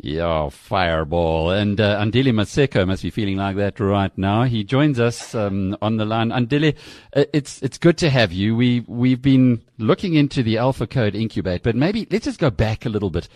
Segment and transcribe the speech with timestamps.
[0.00, 1.50] Yeah, fireball.
[1.50, 4.44] And uh, Andile Maseko must be feeling like that right now.
[4.44, 6.30] He joins us um, on the line.
[6.30, 6.76] Andile,
[7.16, 8.54] uh, it's it's good to have you.
[8.54, 12.86] We we've been looking into the Alpha Code Incubate, but maybe let's just go back
[12.86, 13.28] a little bit.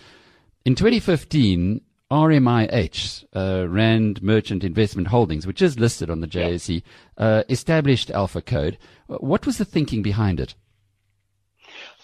[0.63, 6.81] In 2015, RMIH, uh, Rand Merchant Investment Holdings, which is listed on the JSE,
[7.17, 8.77] uh, established Alpha Code.
[9.07, 10.55] What was the thinking behind it?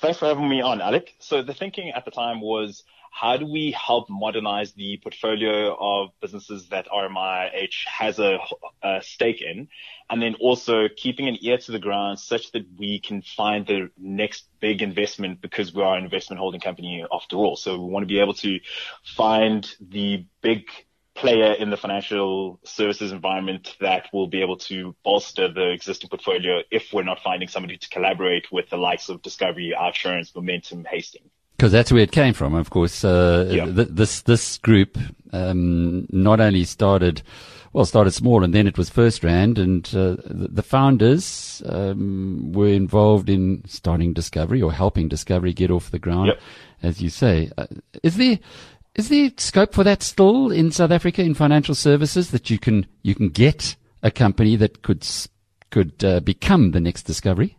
[0.01, 1.15] Thanks for having me on, Alec.
[1.19, 6.09] So the thinking at the time was how do we help modernize the portfolio of
[6.21, 8.39] businesses that RMIH has a,
[8.81, 9.67] a, stake in?
[10.09, 13.89] And then also keeping an ear to the ground such that we can find the
[13.97, 17.55] next big investment because we are an investment holding company after all.
[17.55, 18.59] So we want to be able to
[19.03, 20.65] find the big
[21.15, 26.61] player in the financial services environment that will be able to bolster the existing portfolio
[26.71, 31.29] if we're not finding somebody to collaborate with the likes of Discovery, OUTsurance, Momentum, Hastings.
[31.59, 33.03] Because that's where it came from, of course.
[33.03, 33.65] Uh, yeah.
[33.65, 34.97] th- this this group
[35.33, 37.21] um, not only started,
[37.73, 42.69] well, started small, and then it was FirstRand, and uh, the, the, founders um, were
[42.69, 46.39] involved in starting Discovery or helping Discovery get off the ground, yep.
[46.81, 47.51] as you say.
[47.57, 47.67] Uh,
[48.03, 48.39] is there
[48.95, 52.87] is there scope for that still in South Africa in financial services that you can
[53.01, 55.05] you can get a company that could
[55.71, 57.57] could uh, become the next Discovery?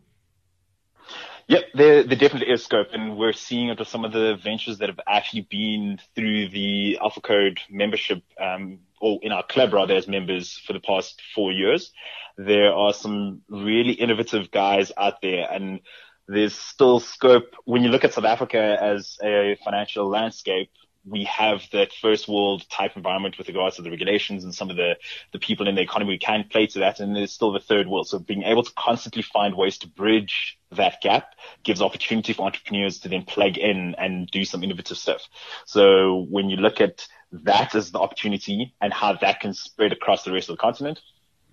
[1.51, 4.79] Yep, there, there definitely is scope, and we're seeing it with some of the ventures
[4.79, 9.97] that have actually been through the Alpha Code membership, um, or in our club rather
[9.97, 11.91] as members for the past four years.
[12.39, 15.81] There are some really innovative guys out there, and
[16.29, 20.71] there's still scope when you look at South Africa as a financial landscape
[21.07, 24.77] we have that first world type environment with regards to the regulations and some of
[24.77, 24.97] the,
[25.33, 27.01] the people in the economy can play to that.
[27.01, 28.09] And there's still the third world.
[28.09, 33.01] So being able to constantly find ways to bridge that gap gives opportunity for entrepreneurs
[33.01, 35.23] to then plug in and do some innovative stuff.
[35.65, 40.25] So when you look at that as the opportunity and how that can spread across
[40.25, 41.01] the rest of the continent,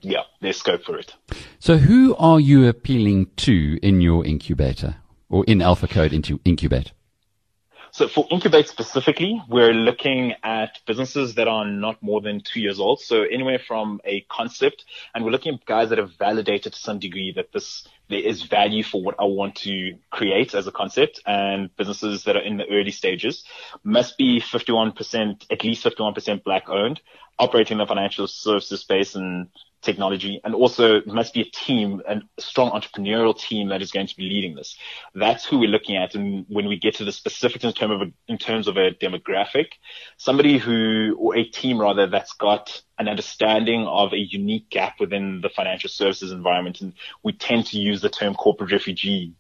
[0.02, 1.14] yeah, there's scope for it.
[1.60, 4.98] So who are you appealing to in your incubator
[5.30, 6.92] or in Alpha Code into Incubate?
[7.92, 12.80] So for Incubate specifically, we're looking at businesses that are not more than two years
[12.80, 13.00] old.
[13.00, 17.00] So anywhere from a concept, and we're looking at guys that have validated to some
[17.00, 21.22] degree that this there is value for what I want to create as a concept,
[21.26, 23.44] and businesses that are in the early stages
[23.84, 27.02] must be 51%, at least 51% black owned,
[27.38, 29.50] operating in the financial services space and
[29.82, 34.16] technology and also must be a team, a strong entrepreneurial team that is going to
[34.16, 34.78] be leading this.
[35.14, 36.16] That's who we're looking at.
[36.16, 38.92] And when we get to the specifics in terms of a, in terms of a
[38.92, 39.68] demographic,
[40.18, 45.42] somebody who, or a team rather, that's got an understanding of a unique gap within
[45.42, 46.82] the financial services environment.
[46.82, 46.94] And
[47.24, 49.34] we tend to use the term corporate refugee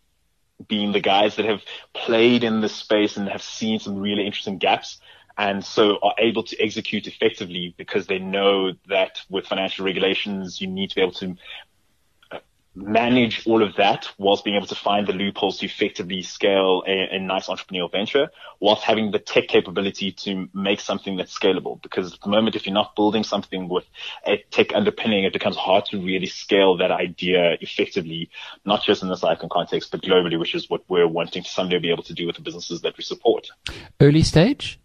[0.67, 1.61] being the guys that have
[1.93, 4.99] played in this space and have seen some really interesting gaps
[5.37, 10.67] and so are able to execute effectively because they know that with financial regulations, you
[10.67, 11.35] need to be able to
[12.31, 12.39] uh,
[12.73, 17.15] manage all of that whilst being able to find the loopholes to effectively scale a,
[17.15, 21.79] a, nice entrepreneurial venture whilst having the tech capability to make something that's scalable.
[21.83, 23.85] Because at the moment, if you're not building something with
[24.25, 28.31] a tech underpinning, it becomes hard to really scale that idea effectively,
[28.65, 31.77] not just in the African context, but globally, which is what we're wanting to someday
[31.77, 33.49] be able to do with the businesses that we support.
[34.01, 34.79] Early stage?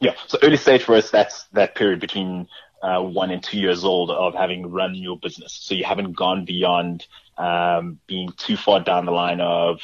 [0.00, 0.14] Yeah.
[0.26, 2.48] So early stage for us, that's that period between
[2.82, 5.52] uh, one and two years old of having run your business.
[5.52, 7.06] So you haven't gone beyond
[7.36, 9.80] um, being too far down the line of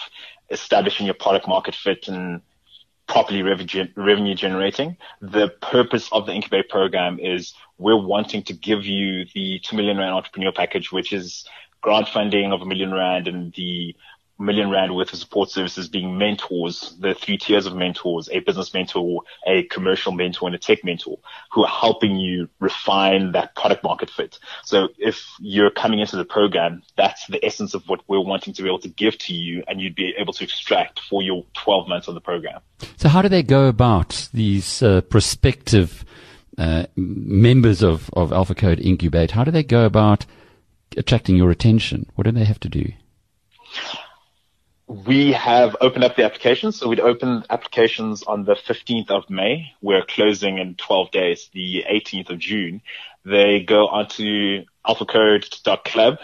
[0.50, 2.40] establishing your product market fit and
[3.06, 4.96] properly revenue generating.
[5.20, 9.98] The purpose of the incubator program is we're wanting to give you the two million
[9.98, 11.46] rand entrepreneur package, which is
[11.80, 13.94] grant funding of a million rand and the
[14.38, 18.74] million rand worth of support services being mentors, the three tiers of mentors, a business
[18.74, 21.18] mentor, a commercial mentor, and a tech mentor
[21.52, 24.38] who are helping you refine that product market fit.
[24.64, 28.62] So if you're coming into the program, that's the essence of what we're wanting to
[28.62, 31.88] be able to give to you and you'd be able to extract for your 12
[31.88, 32.60] months of the program.
[32.96, 36.04] So how do they go about these uh, prospective
[36.58, 39.30] uh, members of, of Alpha Code Incubate?
[39.30, 40.26] How do they go about
[40.96, 42.10] attracting your attention?
[42.14, 42.92] What do they have to do?
[44.86, 46.78] We have opened up the applications.
[46.78, 49.72] So we'd open applications on the 15th of May.
[49.80, 52.82] We're closing in 12 days, the 18th of June.
[53.24, 56.18] They go onto alphacode.club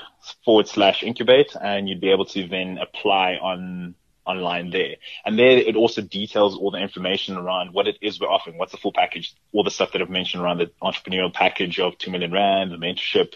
[0.45, 3.95] forward slash incubate and you'd be able to then apply on
[4.27, 4.97] online there.
[5.25, 8.73] And there it also details all the information around what it is we're offering, what's
[8.73, 12.11] the full package, all the stuff that I've mentioned around the entrepreneurial package of 2
[12.11, 13.35] million Rand, the mentorship,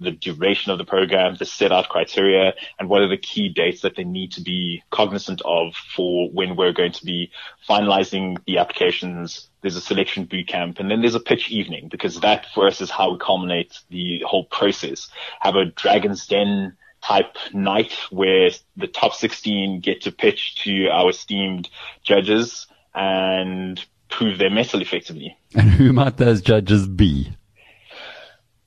[0.00, 3.82] the duration of the program, the set out criteria, and what are the key dates
[3.82, 7.30] that they need to be cognizant of for when we're going to be
[7.68, 9.48] finalizing the applications.
[9.60, 12.80] There's a selection boot camp and then there's a pitch evening because that for us
[12.80, 15.10] is how we culminate the whole process.
[15.40, 21.10] Have a Dragon's Den type night where the top 16 get to pitch to our
[21.10, 21.68] esteemed
[22.02, 25.36] judges and prove their mettle effectively.
[25.54, 27.32] And who might those judges be?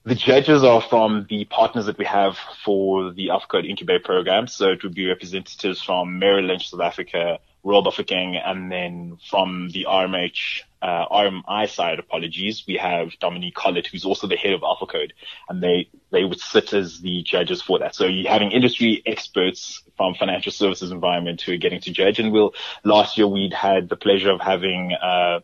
[0.05, 4.47] The judges are from the partners that we have for the AlphaCode Incubate program.
[4.47, 9.69] So it would be representatives from Merrill Lynch, South Africa, Royal Bafokeng, and then from
[9.69, 14.59] the RMH, uh, RMI side, apologies, we have Dominic Collett, who's also the head of
[14.59, 15.11] AlphaCode,
[15.47, 17.95] and they, they would sit as the judges for that.
[17.95, 22.19] So you're having industry experts from financial services environment who are getting to judge.
[22.19, 22.53] And we'll,
[22.83, 25.39] last year we'd had the pleasure of having, uh,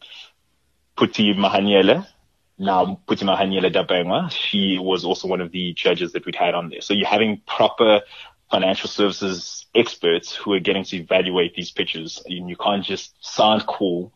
[0.98, 2.06] Phuti Mahanyele,
[2.60, 4.30] now Phuti Mahanyele Dabengwa.
[4.32, 6.82] She was also one of the judges that we'd had on there.
[6.82, 8.02] So you're having proper
[8.52, 12.22] financial services experts who are getting to evaluate these pitches.
[12.26, 14.12] And you can't just sound cool.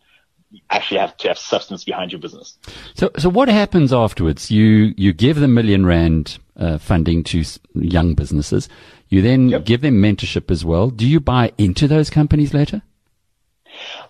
[0.51, 2.57] You actually have to have substance behind your business.
[2.95, 4.51] So, so what happens afterwards?
[4.51, 7.43] You, you give the million rand uh, funding to
[7.73, 8.69] young businesses.
[9.09, 9.65] You then yep.
[9.65, 10.89] give them mentorship as well.
[10.89, 12.81] Do you buy into those companies later?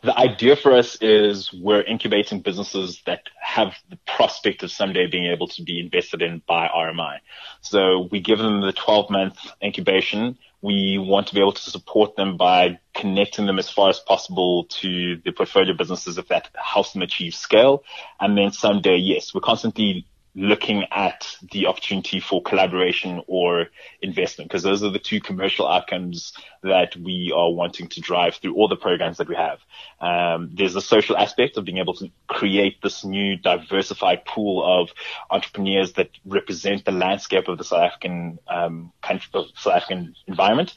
[0.02, 5.32] The idea for us is we're incubating businesses that have the prospect of someday being
[5.32, 7.20] able to be invested in by RMI.
[7.62, 10.38] So we give them the 12 month incubation.
[10.62, 14.66] We want to be able to support them by connecting them as far as possible
[14.66, 17.84] to the portfolio businesses if that helps them achieve scale.
[18.20, 23.68] And then someday, yes, we're constantly looking at the opportunity for collaboration or
[24.02, 26.34] investment because those are the two commercial outcomes
[26.64, 29.60] that we are wanting to drive through all the programs that we have.
[30.02, 34.90] Um, there's a social aspect of being able to create this new diversified pool of
[35.30, 40.74] entrepreneurs that represent the landscape of the South African um, country, South African environment,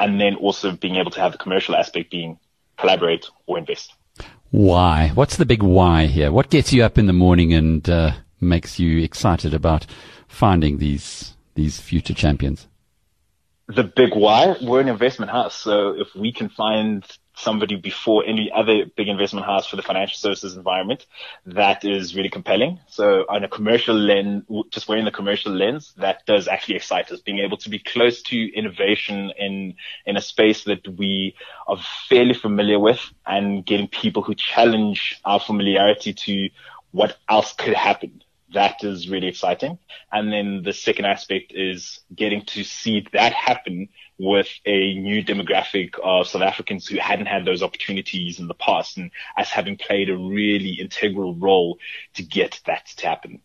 [0.00, 2.40] and then also being able to have the commercial aspect being
[2.76, 3.92] collaborate or invest.
[4.50, 5.12] Why?
[5.14, 6.32] What's the big why here?
[6.32, 9.86] What gets you up in the morning and uh makes you excited about
[10.28, 12.66] finding these these future champions?
[13.68, 15.54] The big why, we're an investment house.
[15.54, 17.04] So if we can find
[17.36, 21.06] somebody before any other big investment house for the financial services environment,
[21.46, 22.80] that is really compelling.
[22.88, 27.20] So on a commercial lens, just wearing the commercial lens, that does actually excite us.
[27.20, 31.36] Being able to be close to innovation in, in a space that we
[31.68, 31.78] are
[32.08, 36.50] fairly familiar with and getting people who challenge our familiarity to
[36.90, 38.20] what else could happen
[38.52, 39.78] that is really exciting.
[40.12, 43.88] And then the second aspect is getting to see that happen
[44.18, 48.98] with a new demographic of South Africans who hadn't had those opportunities in the past
[48.98, 51.78] and us having played a really integral role
[52.14, 53.40] to get that to happen.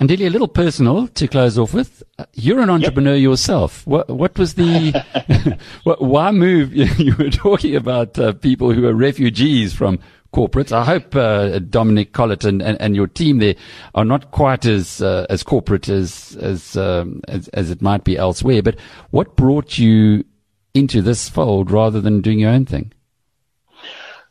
[0.00, 2.02] Andile, a little personal to close off with.
[2.34, 3.22] You're an entrepreneur yep.
[3.22, 3.86] yourself.
[3.86, 6.74] What, what was the, why move?
[7.00, 10.00] You were talking about uh, people who are refugees from
[10.32, 10.72] corporates.
[10.72, 13.54] I hope uh, Dominic Collett and, and, and, your team there
[13.94, 18.16] are not quite as uh, as corporate as as, um, as, as it might be
[18.16, 18.62] elsewhere.
[18.62, 18.78] But
[19.10, 20.24] what brought you
[20.74, 22.92] into this fold rather than doing your own thing?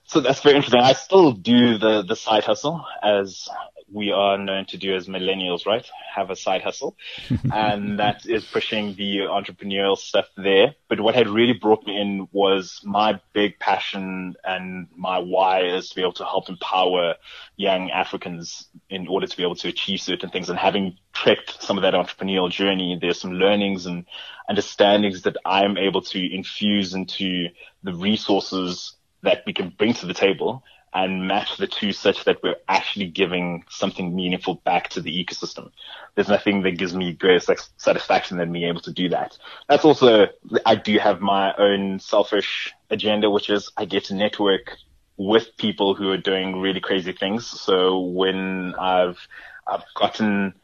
[0.05, 0.81] So that's very interesting.
[0.81, 3.47] I still do the the side hustle as
[3.91, 5.86] we are known to do as millennials, right?
[6.13, 6.95] Have a side hustle.
[7.53, 10.75] and that is pushing the entrepreneurial stuff there.
[10.88, 15.89] But what had really brought me in was my big passion and my why is
[15.89, 17.15] to be able to help empower
[17.56, 20.49] young Africans in order to be able to achieve certain things.
[20.49, 24.06] And having trekked some of that entrepreneurial journey, there's some learnings and
[24.49, 27.49] understandings that I'm able to infuse into
[27.83, 32.41] the resources that we can bring to the table and match the two such that
[32.41, 35.71] we're actually giving something meaningful back to the ecosystem.
[36.15, 39.37] There's nothing that gives me greater satisfaction than being able to do that.
[39.67, 40.27] That's also,
[40.65, 44.77] I do have my own selfish agenda, which is I get to network
[45.17, 47.45] with people who are doing really crazy things.
[47.45, 49.19] So when I've,
[49.67, 50.55] I've gotten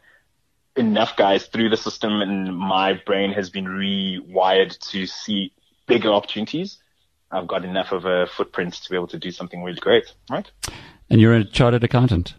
[0.76, 5.54] enough guys through the system and my brain has been rewired to see
[5.88, 6.80] bigger opportunities,
[7.32, 10.50] I've got enough of a footprint to be able to do something really great, right?
[11.10, 12.36] And you're a chartered accountant?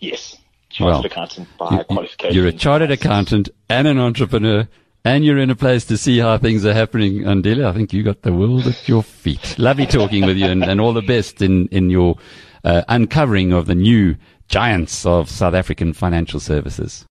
[0.00, 0.36] Yes,
[0.68, 2.36] chartered well, accountant by you, qualification.
[2.36, 4.68] You're a chartered accountant and an entrepreneur,
[5.04, 7.64] and you're in a place to see how things are happening, Andile.
[7.64, 9.58] I think you got the world at your feet.
[9.58, 12.16] Lovely talking with you, and, and all the best in in your
[12.64, 14.16] uh, uncovering of the new
[14.48, 17.06] giants of South African financial services.